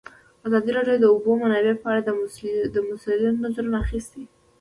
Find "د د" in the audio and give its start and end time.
0.99-1.05